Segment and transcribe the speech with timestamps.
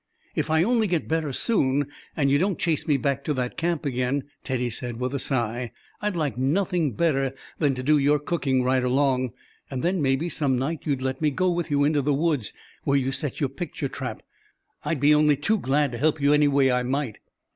[0.33, 1.85] "If I only get better soon,
[2.17, 5.71] and you don't chase me back to that camp again," Teddy said, with a sigh,
[6.01, 9.33] "I'd like nothing better than to do your cooking right along.
[9.69, 12.51] And then maybe some night you'd let me go with you into the woods
[12.83, 14.23] where you set your picture trap.
[14.83, 17.19] I'd be only too glad to help you any way I might."